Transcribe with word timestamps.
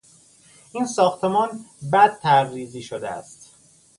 این 0.71 0.85
ساختمان 0.85 1.65
بدطرحریزی 1.93 2.81
شده 2.81 3.09
است. 3.09 3.51